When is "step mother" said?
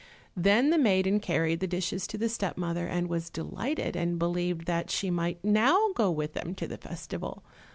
2.27-2.87